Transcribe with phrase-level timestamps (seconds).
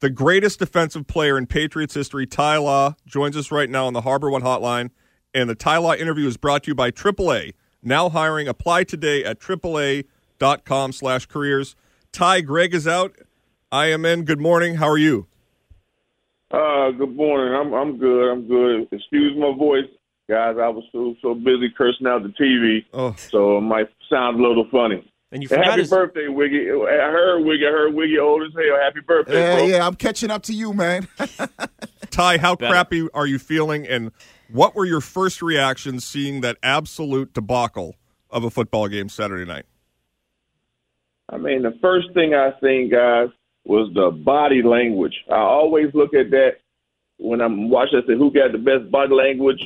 [0.00, 4.02] The greatest defensive player in Patriots history, Ty Law, joins us right now on the
[4.02, 4.90] HarborOne Hotline.
[5.32, 7.54] And the Ty Law interview is brought to you by AAA.
[7.82, 8.46] Now hiring.
[8.48, 11.76] Apply today at AAA.com slash careers.
[12.12, 13.16] Ty, Greg is out.
[13.72, 14.24] I am in.
[14.24, 14.76] Good morning.
[14.76, 15.26] How are you?
[16.50, 17.54] Uh, good morning.
[17.54, 18.30] I'm I'm good.
[18.30, 18.86] I'm good.
[18.92, 19.84] Excuse my voice,
[20.28, 20.56] guys.
[20.60, 23.14] I was so so busy cursing out the TV, Oh.
[23.16, 25.04] so it might sound a little funny.
[25.32, 26.70] And you And forgot happy his, birthday, Wiggy.
[26.70, 27.66] I heard Wiggy.
[27.66, 28.78] I heard Wiggy old as hell.
[28.80, 29.64] Happy birthday, Yeah, bro.
[29.66, 31.08] yeah, I'm catching up to you, man.
[32.10, 32.70] Ty, how Better.
[32.72, 33.86] crappy are you feeling?
[33.88, 34.12] And
[34.50, 37.96] what were your first reactions seeing that absolute debacle
[38.30, 39.64] of a football game Saturday night?
[41.28, 43.28] I mean, the first thing I seen, guys,
[43.64, 45.14] was the body language.
[45.28, 46.58] I always look at that
[47.18, 48.00] when I'm watching.
[48.02, 49.60] I say, who got the best body language?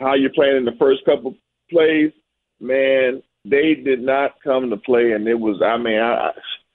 [0.00, 1.34] How you playing in the first couple
[1.70, 2.12] plays?
[2.60, 5.60] Man, they did not come to play, and it was.
[5.62, 6.30] I mean, I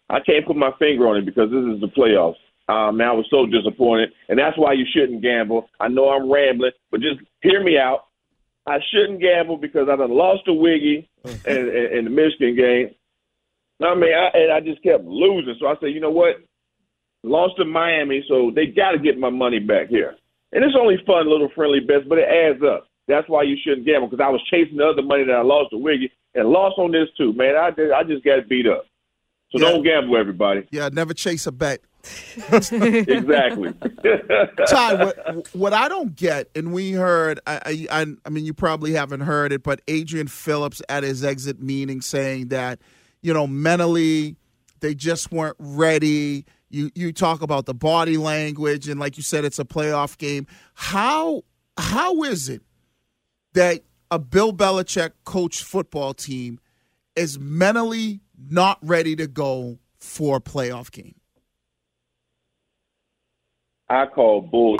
[0.09, 2.35] I can't put my finger on it because this is the playoffs.
[2.67, 5.70] Um, man, I was so disappointed, and that's why you shouldn't gamble.
[5.79, 8.05] I know I'm rambling, but just hear me out.
[8.68, 12.96] I shouldn't gamble because I done lost to Wiggy in, in, in the Michigan game.
[13.84, 15.55] I mean, I, and I just kept losing.
[15.59, 16.35] So I said, you know what?
[17.24, 20.15] Lost to Miami, so they got to get my money back here.
[20.53, 22.87] And it's only fun, little friendly bets, but it adds up.
[23.07, 25.71] That's why you shouldn't gamble because I was chasing the other money that I lost
[25.71, 27.55] to Wiggy and lost on this too, man.
[27.55, 28.85] I did, I just got beat up.
[29.51, 29.71] So Yeah.
[29.71, 30.68] don't gamble, everybody.
[30.71, 31.82] yeah, never chase a bet.
[32.51, 33.74] exactly.
[34.68, 38.93] Ty, what, what I don't get, and we heard, I, I, I mean, you probably
[38.93, 42.79] haven't heard it, but Adrian Phillips at his exit meeting saying that,
[43.21, 44.35] you know, mentally
[44.79, 46.46] they just weren't ready.
[46.70, 50.48] You you talk about the body language, and like you said, it's a playoff game.
[50.74, 51.43] How
[51.77, 52.62] how is it
[53.54, 56.59] that a Bill Belichick coached football team
[57.15, 61.15] is mentally not ready to go for a playoff game?
[63.90, 64.78] I call bull.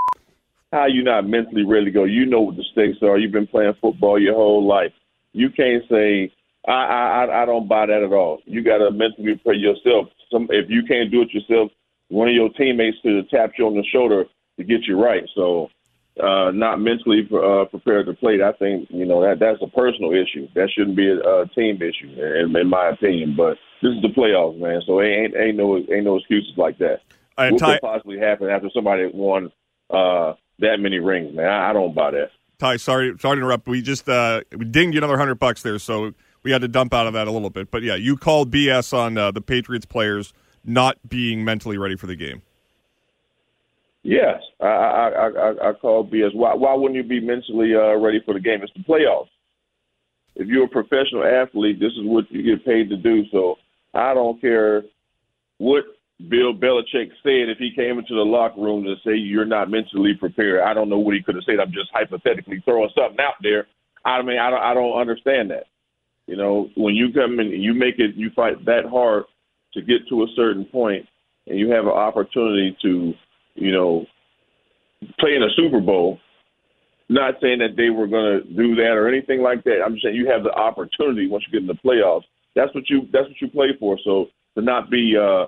[0.72, 2.04] How you not mentally ready to go?
[2.04, 3.18] You know what the stakes are.
[3.18, 4.94] You've been playing football your whole life.
[5.34, 6.32] You can't say
[6.68, 8.40] I I I- don't buy that at all.
[8.46, 10.08] You got to mentally prepare yourself.
[10.32, 11.72] Some if you can't do it yourself,
[12.10, 14.26] one of your teammates to tap you on the shoulder
[14.58, 15.28] to get you right.
[15.36, 15.70] So,
[16.20, 18.40] uh, not mentally uh, prepared to play.
[18.44, 20.48] I think you know that that's a personal issue.
[20.56, 23.36] That shouldn't be a, a team issue, in, in my opinion.
[23.38, 24.82] But this is the playoffs, man.
[24.86, 27.02] So ain't ain't no ain't no excuses like that
[27.38, 29.52] Uh, what Ty, could possibly happen after somebody won
[29.90, 31.48] uh, that many rings, man?
[31.48, 32.32] I, I don't buy that.
[32.60, 33.68] Ty, sorry, sorry to interrupt.
[33.68, 36.14] We just uh, we dinged you another hundred bucks there, so
[36.44, 37.72] we had to dump out of that a little bit.
[37.72, 40.34] But yeah, you called BS on uh, the Patriots players
[40.64, 42.42] not being mentally ready for the game.
[44.04, 46.34] Yes, I I I, I, call BS.
[46.34, 48.62] Why why wouldn't you be mentally uh, ready for the game?
[48.64, 49.30] It's the playoffs.
[50.36, 53.24] If you're a professional athlete, this is what you get paid to do.
[53.32, 53.58] So
[53.94, 54.84] I don't care
[55.58, 55.84] what
[56.30, 60.14] Bill Belichick said if he came into the locker room to say you're not mentally
[60.20, 60.62] prepared.
[60.62, 61.60] I don't know what he could have said.
[61.60, 63.68] I'm just hypothetically throwing something out there.
[64.04, 65.66] I mean, I don't I don't understand that.
[66.28, 69.26] You know, when you come in, you make it, you fight that hard
[69.74, 71.06] to get to a certain point,
[71.48, 73.14] and you have an opportunity to,
[73.62, 74.06] you know,
[75.20, 76.20] playing a Super Bowl.
[77.10, 79.82] Not saying that they were going to do that or anything like that.
[79.86, 82.24] I'm just saying you have the opportunity once you get in the playoffs.
[82.56, 83.98] That's what you that's what you play for.
[84.04, 85.46] So to not be uh,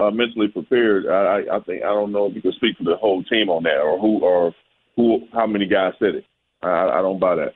[0.00, 2.96] uh, mentally prepared, I, I think I don't know if you can speak for the
[2.96, 4.54] whole team on that or who or
[4.96, 6.24] who how many guys said it.
[6.62, 7.54] I, I don't buy that.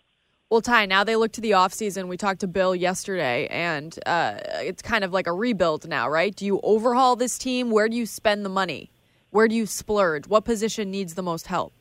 [0.51, 2.09] Well, Ty, now they look to the offseason.
[2.09, 6.35] We talked to Bill yesterday, and uh, it's kind of like a rebuild now, right?
[6.35, 7.71] Do you overhaul this team?
[7.71, 8.91] Where do you spend the money?
[9.31, 10.27] Where do you splurge?
[10.27, 11.73] What position needs the most help?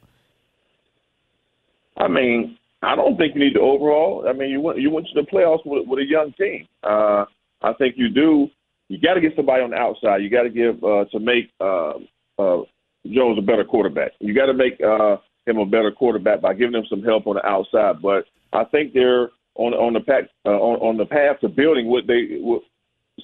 [1.98, 4.26] I mean, I don't think you need to overall.
[4.28, 6.68] I mean, you went you went to the playoffs with, with a young team.
[6.84, 7.26] Uh,
[7.62, 8.50] I think you do.
[8.88, 10.24] You got to get somebody on the outside.
[10.24, 11.94] You got to give uh, to make uh,
[12.40, 12.64] uh,
[13.06, 14.12] Jones a better quarterback.
[14.20, 17.36] You got to make uh, him a better quarterback by giving him some help on
[17.36, 18.02] the outside.
[18.02, 21.88] But I think they're on on the path uh, on, on the path to building
[21.88, 22.64] what they what,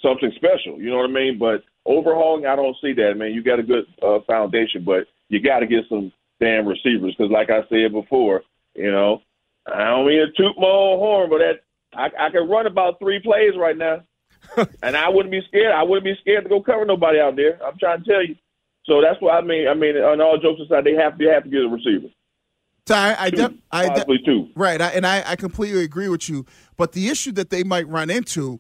[0.02, 0.80] something special.
[0.80, 1.40] You know what I mean?
[1.40, 3.18] But overhauling, I don't see that.
[3.18, 7.15] Man, you got a good uh, foundation, but you got to get some damn receivers
[7.18, 8.44] because, like I said before,
[8.74, 9.21] you know,
[9.65, 11.62] I don't mean to toot my own horn, but that
[11.94, 14.04] I, I can run about three plays right now,
[14.83, 15.74] and I wouldn't be scared.
[15.74, 17.59] I wouldn't be scared to go cover nobody out there.
[17.65, 18.36] I'm trying to tell you.
[18.86, 19.68] So that's what I mean.
[19.68, 22.07] I mean, on all jokes aside, they have they have to get a receiver.
[22.86, 24.50] Ty, I, de- I de- two.
[24.56, 26.45] Right, I, and I, I completely agree with you.
[26.77, 28.59] But the issue that they might run into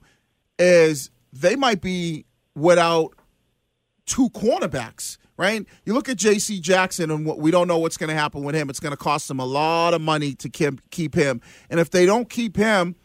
[0.57, 3.13] is they might be without
[4.05, 5.17] two cornerbacks.
[5.37, 5.65] Right?
[5.83, 6.61] You look at J.C.
[6.61, 8.69] Jackson, and we don't know what's going to happen with him.
[8.69, 11.41] It's going to cost them a lot of money to keep, him.
[11.69, 12.95] And if they don't keep him,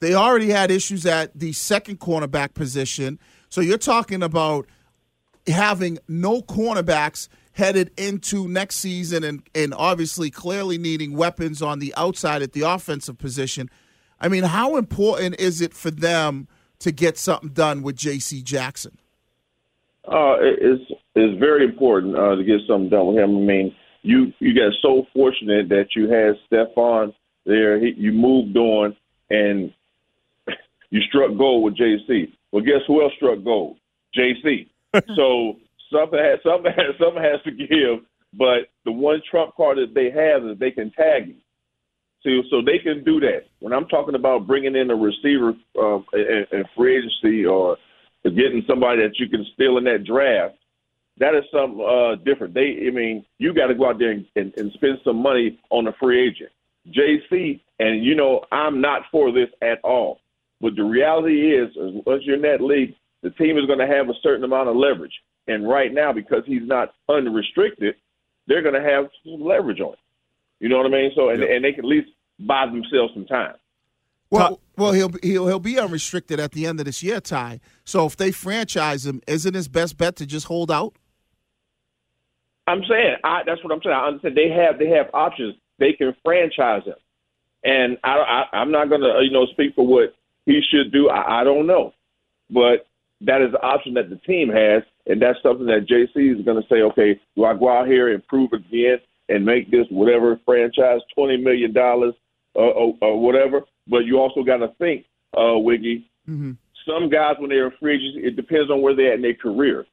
[0.00, 3.18] they already had issues at the second cornerback position.
[3.50, 4.66] So you're talking about
[5.46, 11.94] having no cornerbacks headed into next season and, and obviously clearly needing weapons on the
[11.96, 13.70] outside at the offensive position.
[14.20, 16.48] I mean, how important is it for them
[16.80, 18.42] to get something done with J.C.
[18.42, 18.98] Jackson?
[20.06, 20.82] Uh, it's
[21.14, 23.36] it's very important uh, to get something done with him.
[23.36, 27.14] I mean, you you got so fortunate that you had Stephon
[27.46, 27.78] there.
[27.78, 28.94] He, you moved on
[29.30, 29.72] and
[30.90, 32.32] you struck gold with JC.
[32.52, 33.78] Well, guess who else struck gold?
[34.16, 34.68] JC.
[35.16, 35.56] so
[35.90, 38.04] something has something has something has to give.
[38.36, 41.36] But the one trump card that they have is they can tag you.
[42.24, 43.44] So, so they can do that.
[43.60, 47.76] When I'm talking about bringing in a receiver uh, in free agency or
[48.30, 50.56] getting somebody that you can steal in that draft,
[51.18, 52.54] that is something uh, different.
[52.54, 55.60] They, I mean, you got to go out there and, and, and spend some money
[55.70, 56.50] on a free agent.
[56.88, 60.20] JC, and you know, I'm not for this at all.
[60.60, 61.70] But the reality is,
[62.06, 64.76] once you're in that league, the team is going to have a certain amount of
[64.76, 65.14] leverage.
[65.46, 67.96] And right now, because he's not unrestricted,
[68.46, 69.98] they're going to have some leverage on it.
[70.60, 71.10] You know what I mean?
[71.14, 73.54] So, and, and they can at least buy themselves some time.
[74.30, 77.60] Well, well, he'll he'll he'll be unrestricted at the end of this year, Ty.
[77.84, 80.94] So if they franchise him, isn't his best bet to just hold out?
[82.66, 83.94] I'm saying I, that's what I'm saying.
[83.94, 85.54] I understand they have they have options.
[85.78, 86.94] They can franchise him,
[87.62, 88.16] and I,
[88.52, 90.14] I I'm not going to you know speak for what
[90.46, 91.08] he should do.
[91.08, 91.92] I, I don't know,
[92.50, 92.86] but
[93.20, 96.60] that is the option that the team has, and that's something that JC is going
[96.60, 96.82] to say.
[96.82, 98.98] Okay, do I go out here and prove again
[99.28, 102.14] and make this whatever franchise twenty million dollars
[102.54, 103.62] or, or, or whatever?
[103.86, 106.10] But you also got to think, uh, Wiggy.
[106.28, 106.52] Mm-hmm.
[106.86, 109.86] Some guys when they're free agents, it depends on where they're at in their career.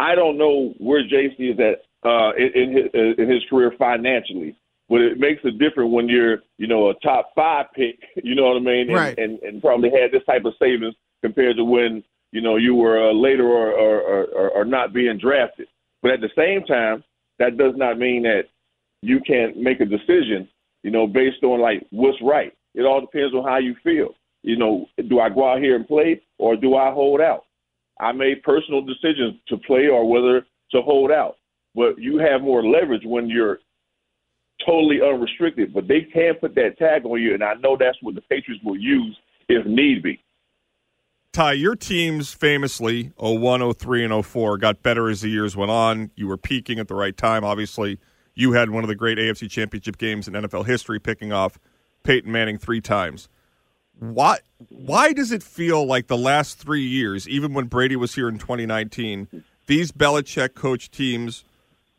[0.00, 4.56] I don't know where JC is at uh, in, in his in his career financially
[4.92, 8.44] but it makes a difference when you're, you know, a top five pick, you know
[8.44, 9.18] what I mean, and, right.
[9.18, 13.08] and, and probably had this type of savings compared to when, you know, you were
[13.08, 15.66] uh, later or, or, or, or not being drafted.
[16.02, 17.02] But at the same time,
[17.38, 18.42] that does not mean that
[19.00, 20.46] you can't make a decision,
[20.82, 22.52] you know, based on like what's right.
[22.74, 24.14] It all depends on how you feel.
[24.42, 27.44] You know, do I go out here and play or do I hold out?
[28.00, 31.36] I made personal decisions to play or whether to hold out.
[31.74, 33.60] But you have more leverage when you're
[34.66, 38.14] totally unrestricted, but they can put that tag on you, and I know that's what
[38.14, 39.16] the Patriots will use
[39.48, 40.20] if need be.
[41.32, 46.10] Ty, your teams famously 01, 03, and 04 got better as the years went on.
[46.14, 47.42] You were peaking at the right time.
[47.42, 47.98] Obviously,
[48.34, 51.58] you had one of the great AFC championship games in NFL history, picking off
[52.02, 53.28] Peyton Manning three times.
[53.98, 54.38] Why,
[54.68, 58.38] why does it feel like the last three years, even when Brady was here in
[58.38, 61.44] 2019, these Belichick coach teams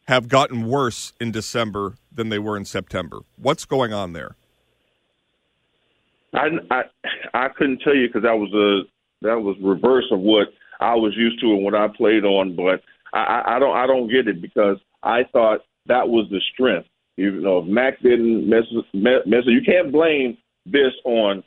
[0.06, 3.20] have gotten worse in December than they were in September.
[3.38, 4.36] What's going on there?
[6.34, 6.82] I I,
[7.34, 10.48] I couldn't tell you because that was a that was reverse of what
[10.80, 12.56] I was used to and what I played on.
[12.56, 12.82] But
[13.14, 16.88] I, I don't I don't get it because I thought that was the strength.
[17.18, 18.63] You know, if Mac didn't mess
[18.94, 21.44] mess, you can't blame this on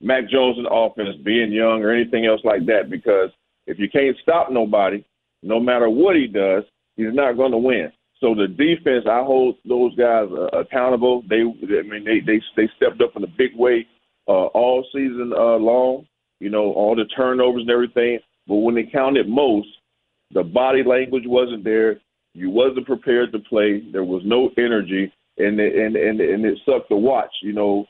[0.00, 3.30] Mac Jones and offense being young or anything else like that because
[3.66, 5.04] if you can't stop nobody,
[5.42, 6.64] no matter what he does,
[6.96, 7.92] he's not going to win.
[8.20, 11.22] So the defense, I hold those guys uh, accountable.
[11.28, 13.86] They, I mean, they they they stepped up in a big way
[14.26, 16.06] uh, all season uh, long.
[16.40, 18.18] You know, all the turnovers and everything.
[18.46, 19.68] But when they counted most,
[20.32, 22.00] the body language wasn't there.
[22.34, 23.82] You wasn't prepared to play.
[23.92, 27.30] There was no energy, and it, and and and it sucked to watch.
[27.42, 27.86] You know,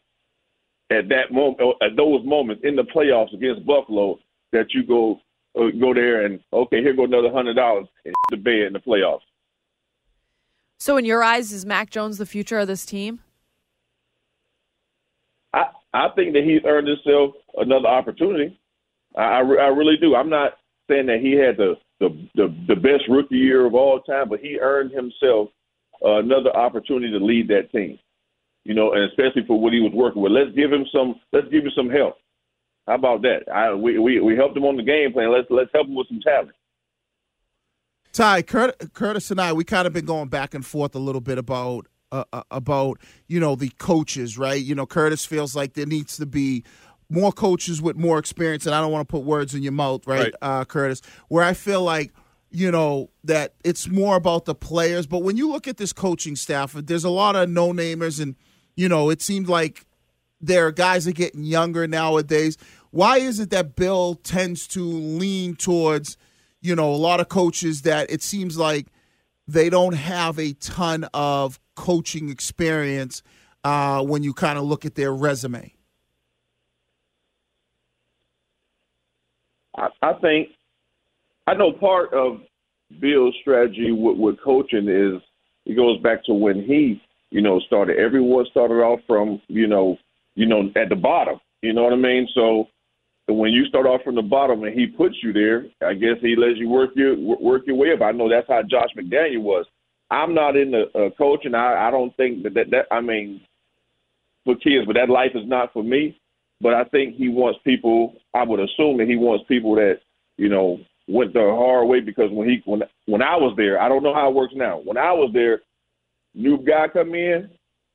[0.90, 4.18] at that moment, at those moments in the playoffs against Buffalo,
[4.52, 5.20] that you go
[5.58, 8.80] uh, go there and okay, here go another hundred dollars and the bed in the
[8.80, 9.20] playoffs.
[10.78, 13.20] So, in your eyes, is Mac Jones the future of this team?
[15.54, 18.58] I I think that he's earned himself another opportunity.
[19.16, 20.14] I, I, I really do.
[20.14, 20.54] I'm not
[20.90, 24.40] saying that he had the, the the the best rookie year of all time, but
[24.40, 25.48] he earned himself
[26.04, 27.98] uh, another opportunity to lead that team.
[28.64, 30.32] You know, and especially for what he was working with.
[30.32, 31.16] Let's give him some.
[31.32, 32.16] Let's give him some help.
[32.86, 33.50] How about that?
[33.52, 35.32] I, we, we we helped him on the game plan.
[35.32, 36.52] Let's let's help him with some talent.
[38.12, 41.36] Ty Curtis and I, we kind of been going back and forth a little bit
[41.36, 44.62] about uh, uh, about you know the coaches, right?
[44.62, 46.62] You know, Curtis feels like there needs to be
[47.10, 50.06] more coaches with more experience, and I don't want to put words in your mouth,
[50.06, 50.34] right, right.
[50.40, 51.02] Uh, Curtis?
[51.28, 52.12] Where I feel like
[52.50, 56.36] you know that it's more about the players, but when you look at this coaching
[56.36, 58.36] staff, there's a lot of no namers, and
[58.76, 59.86] you know it seems like
[60.40, 62.56] there are guys that are getting younger nowadays.
[62.90, 66.16] Why is it that Bill tends to lean towards?
[66.64, 68.86] you know, a lot of coaches that it seems like
[69.46, 73.22] they don't have a ton of coaching experience
[73.64, 75.74] uh, when you kind of look at their resume?
[79.76, 80.48] I, I think
[81.46, 82.40] I know part of
[83.00, 85.20] Bill's strategy with, with coaching is
[85.66, 87.00] it goes back to when he,
[87.30, 87.98] you know, started.
[87.98, 89.96] Everyone started off from, you know,
[90.34, 91.40] you know, at the bottom.
[91.62, 92.28] You know what I mean?
[92.34, 92.68] So
[93.26, 96.36] when you start off from the bottom and he puts you there, I guess he
[96.36, 98.02] lets you work your work your way up.
[98.02, 99.64] I know that's how Josh McDaniel was.
[100.10, 101.54] I'm not in the uh, coaching.
[101.54, 103.40] I, I don't think that, that that I mean
[104.44, 106.20] for kids, but that life is not for me.
[106.60, 108.14] But I think he wants people.
[108.34, 110.00] I would assume that he wants people that
[110.36, 113.88] you know went the hard way because when he when when I was there, I
[113.88, 114.78] don't know how it works now.
[114.78, 115.62] When I was there,
[116.34, 117.50] new guy come in,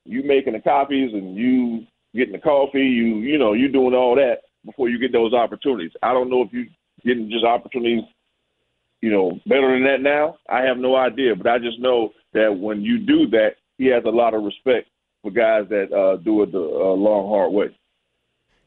[0.06, 4.16] you making the copies and you getting the coffee, you you know you doing all
[4.16, 5.92] that before you get those opportunities.
[6.04, 6.68] I don't know if you
[7.06, 8.04] getting just opportunities,
[9.02, 10.36] you know, better than that now.
[10.50, 14.04] I have no idea, but I just know that when you do that, he has
[14.06, 14.90] a lot of respect
[15.22, 17.76] for guys that uh, do it the uh, long, hard way.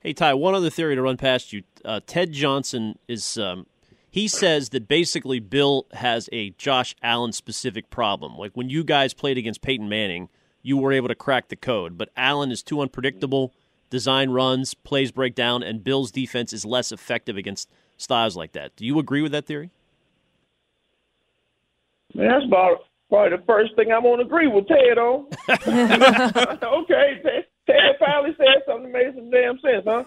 [0.03, 1.63] Hey Ty, one other theory to run past you.
[1.85, 3.67] Uh, Ted Johnson is um,
[4.11, 8.37] he says that basically Bill has a Josh Allen specific problem.
[8.37, 10.29] Like when you guys played against Peyton Manning,
[10.61, 13.55] you were able to crack the code, but Allen is too unpredictable.
[13.91, 18.75] Design runs, plays break down, and Bill's defense is less effective against styles like that.
[18.75, 19.71] Do you agree with that theory?
[22.13, 25.27] Man, that's about probably the first thing I'm going to agree with Ted on.
[26.83, 27.47] okay, Ted, Ted
[28.05, 30.05] finally said something that made some damn sense, huh?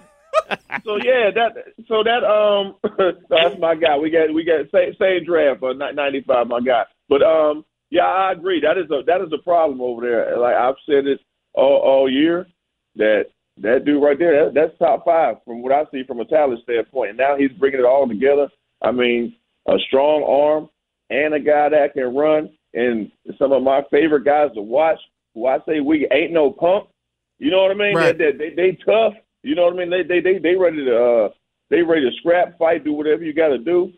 [0.83, 1.55] so yeah, that
[1.87, 2.75] so that um
[3.29, 3.97] that's my guy.
[3.97, 6.83] We got we got same, same draft for ninety five, my guy.
[7.07, 8.61] But um yeah, I agree.
[8.61, 10.37] That is a that is a problem over there.
[10.37, 11.19] Like I've said it
[11.53, 12.47] all, all year
[12.95, 13.25] that
[13.57, 16.61] that dude right there, that, that's top five from what I see from a talent
[16.63, 17.11] standpoint.
[17.11, 18.49] And now he's bringing it all together.
[18.81, 19.35] I mean,
[19.67, 20.69] a strong arm
[21.09, 22.49] and a guy that can run.
[22.73, 23.09] And
[23.39, 24.99] some of my favorite guys to watch,
[25.33, 26.89] who I say we ain't no punk.
[27.39, 27.95] You know what I mean?
[27.95, 28.17] Right.
[28.17, 29.13] They, they, they, tough.
[29.43, 29.89] You know what I mean?
[29.89, 31.29] They they they they ready to uh
[31.69, 33.91] they ready to scrap, fight, do whatever you got to do.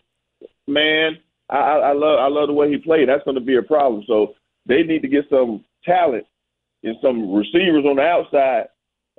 [0.67, 1.17] Man,
[1.49, 3.07] I, I love I love the way he played.
[3.07, 4.03] That's going to be a problem.
[4.07, 4.33] So
[4.65, 6.25] they need to get some talent
[6.83, 8.67] and some receivers on the outside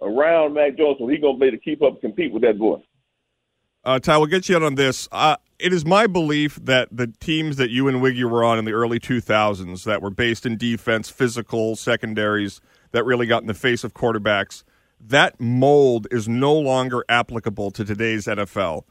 [0.03, 2.59] around Mac Jones, so he's gonna be able to keep up and compete with that
[2.59, 2.83] boy.
[3.85, 5.09] Uh, Ty, we'll get you out on this.
[5.11, 8.65] Uh, it is my belief that the teams that you and Wiggy were on in
[8.65, 12.61] the early 2000s that were based in defense, physical, secondaries,
[12.93, 14.65] that really got in the face of quarterbacks,
[15.01, 18.85] that mold is no longer applicable to today's NFL.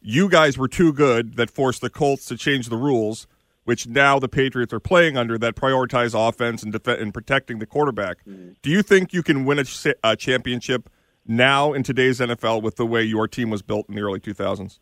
[0.00, 3.26] You guys were too good that forced the Colts to change the rules,
[3.64, 7.66] which now the Patriots are playing under that prioritize offense and, def- and protecting the
[7.66, 8.18] quarterback.
[8.24, 8.50] Mm-hmm.
[8.62, 9.64] Do you think you can win a,
[10.04, 10.88] a championship
[11.26, 14.78] now in today's NFL with the way your team was built in the early 2000s?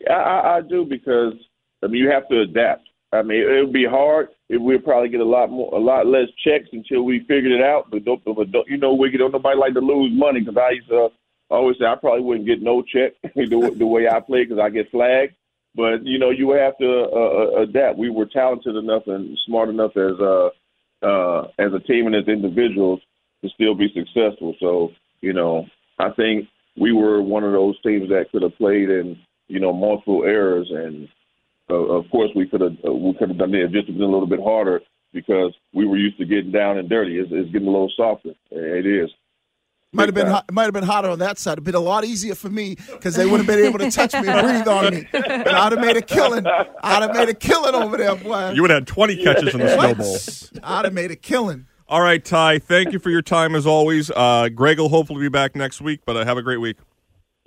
[0.00, 1.34] Yeah, I, I do because
[1.82, 2.88] I mean you have to adapt.
[3.12, 4.28] I mean it would be hard.
[4.48, 7.90] Would probably get a lot more, a lot less checks until we figured it out.
[7.90, 10.70] But don't, but don't you know, we don't nobody like to lose money because I
[10.70, 11.08] used to
[11.50, 14.70] always say I probably wouldn't get no check the, the way I play because I
[14.70, 15.34] get flagged.
[15.74, 17.98] But you know, you have to uh, uh, adapt.
[17.98, 20.50] We were talented enough and smart enough as uh,
[21.02, 23.00] uh, as a team and as individuals
[23.42, 24.54] to still be successful.
[24.58, 24.90] So
[25.20, 25.66] you know,
[25.98, 29.72] I think we were one of those teams that could have played in you know
[29.72, 31.08] multiple errors, and
[31.70, 34.04] uh, of course we could have uh, we could have done it just been a
[34.04, 34.80] little bit harder
[35.12, 37.18] because we were used to getting down and dirty.
[37.18, 38.30] It's, it's getting a little softer.
[38.50, 39.10] It is.
[39.92, 41.54] Might have been hot, might have been hotter on that side.
[41.54, 44.12] It'd been a lot easier for me because they wouldn't have been able to touch
[44.12, 45.08] me and breathe on me.
[45.12, 46.46] And I'd have made a killing.
[46.46, 48.50] I'd have made a killing over there, boy.
[48.50, 50.62] You would have had 20 catches in the Snow Bowl.
[50.62, 51.66] I'd have made a killing.
[51.88, 52.60] All right, Ty.
[52.60, 54.12] Thank you for your time as always.
[54.14, 56.76] Uh, Greg will hopefully be back next week, but uh, have a great week.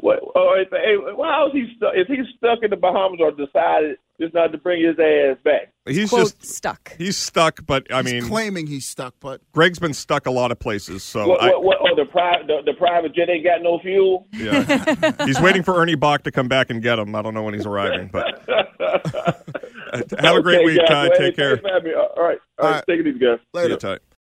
[0.02, 0.20] What?
[0.36, 1.94] Oh, hey, well, how is he stuck?
[1.96, 5.72] Is he stuck in the Bahamas or decided just not to bring his ass back?
[5.86, 6.94] He's Quote, just stuck.
[6.98, 10.52] He's stuck, but I He's mean, claiming he's stuck, but Greg's been stuck a lot
[10.52, 11.04] of places.
[11.04, 11.42] So What?
[11.42, 14.28] I, what, what oh, the private the, the private jet ain't got no fuel.
[14.32, 14.64] yeah,
[15.26, 17.14] he's waiting for Ernie Boch to come back and get him.
[17.16, 19.34] I don't know when he's arriving, but uh,
[20.20, 20.88] have a great Okay, week, guys.
[20.88, 21.02] Ty.
[21.04, 21.58] Well, Take hey, care.
[21.58, 21.94] thanks for me.
[21.94, 22.84] All right, all right, All right.
[22.88, 23.40] take it easy, guys.
[23.56, 23.78] See you, later.
[23.78, 23.98] Ty.